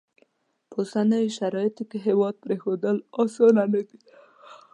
په 0.69 0.75
اوسنیو 0.81 1.35
شرایطو 1.37 1.83
کې 1.89 1.97
هیواد 2.07 2.35
پرېښوول 2.43 2.81
اسانه 3.21 3.63
نه 3.73 3.81
دي. 3.87 3.97